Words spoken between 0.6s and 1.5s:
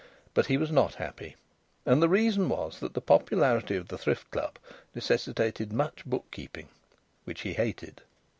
not happy.